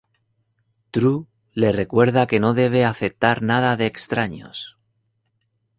[0.97, 1.11] Tru
[1.63, 4.75] le recuerda que no debe aceptar nada de extraños.